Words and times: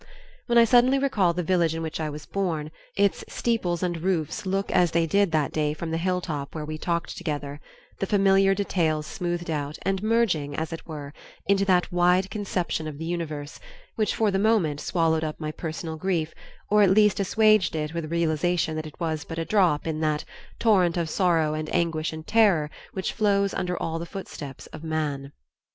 When 0.47 0.57
I 0.57 0.63
suddenly 0.65 0.97
recall 0.97 1.31
the 1.35 1.43
village 1.43 1.75
in 1.75 1.83
which 1.83 1.99
I 1.99 2.09
was 2.09 2.25
born, 2.25 2.71
its 2.95 3.23
steeples 3.29 3.83
and 3.83 4.01
roofs 4.01 4.47
look 4.47 4.71
as 4.71 4.89
they 4.89 5.05
did 5.05 5.31
that 5.31 5.51
day 5.51 5.75
from 5.75 5.91
the 5.91 5.99
hilltop 5.99 6.55
where 6.55 6.65
we 6.65 6.79
talked 6.79 7.15
together, 7.15 7.61
the 7.99 8.07
familiar 8.07 8.55
details 8.55 9.05
smoothed 9.05 9.51
out 9.51 9.77
and 9.83 10.01
merging, 10.01 10.55
as 10.55 10.73
it 10.73 10.87
were, 10.87 11.13
into 11.45 11.65
that 11.65 11.91
wide 11.91 12.31
conception 12.31 12.87
of 12.87 12.97
the 12.97 13.05
universe, 13.05 13.59
which 13.93 14.15
for 14.15 14.31
the 14.31 14.39
moment 14.39 14.79
swallowed 14.81 15.23
up 15.23 15.39
my 15.39 15.51
personal 15.51 15.97
grief 15.97 16.33
or 16.71 16.81
at 16.81 16.89
least 16.89 17.19
assuaged 17.19 17.75
it 17.75 17.93
with 17.93 18.05
a 18.05 18.07
realization 18.07 18.75
that 18.75 18.87
it 18.87 18.99
was 18.99 19.23
but 19.23 19.37
a 19.37 19.45
drop 19.45 19.85
in 19.85 19.99
that 19.99 20.25
"torrent 20.57 20.97
of 20.97 21.11
sorrow 21.11 21.53
and 21.53 21.69
aguish 21.75 22.11
and 22.11 22.25
terror 22.25 22.71
which 22.93 23.13
flows 23.13 23.53
under 23.53 23.77
all 23.79 23.99
the 23.99 24.07
footsteps 24.07 24.65
of 24.73 24.83
man." 24.83 25.31